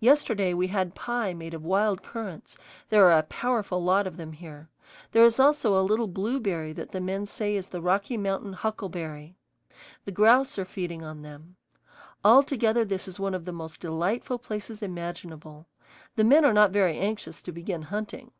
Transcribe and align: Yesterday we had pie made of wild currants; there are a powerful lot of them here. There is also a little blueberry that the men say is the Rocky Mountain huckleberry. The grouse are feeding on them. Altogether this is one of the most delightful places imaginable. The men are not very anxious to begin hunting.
Yesterday 0.00 0.54
we 0.54 0.68
had 0.68 0.94
pie 0.94 1.34
made 1.34 1.52
of 1.52 1.62
wild 1.62 2.02
currants; 2.02 2.56
there 2.88 3.04
are 3.10 3.18
a 3.18 3.22
powerful 3.24 3.84
lot 3.84 4.06
of 4.06 4.16
them 4.16 4.32
here. 4.32 4.70
There 5.12 5.26
is 5.26 5.38
also 5.38 5.78
a 5.78 5.84
little 5.84 6.06
blueberry 6.08 6.72
that 6.72 6.90
the 6.92 7.02
men 7.02 7.26
say 7.26 7.54
is 7.54 7.68
the 7.68 7.82
Rocky 7.82 8.16
Mountain 8.16 8.54
huckleberry. 8.54 9.36
The 10.06 10.12
grouse 10.12 10.58
are 10.58 10.64
feeding 10.64 11.04
on 11.04 11.20
them. 11.20 11.56
Altogether 12.24 12.82
this 12.86 13.06
is 13.06 13.20
one 13.20 13.34
of 13.34 13.44
the 13.44 13.52
most 13.52 13.82
delightful 13.82 14.38
places 14.38 14.82
imaginable. 14.82 15.66
The 16.16 16.24
men 16.24 16.46
are 16.46 16.54
not 16.54 16.70
very 16.70 16.96
anxious 16.98 17.42
to 17.42 17.52
begin 17.52 17.82
hunting. 17.82 18.30